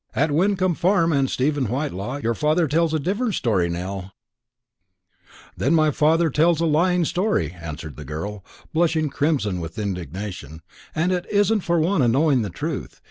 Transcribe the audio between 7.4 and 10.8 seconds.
answered the girl, blushing crimson with indignation;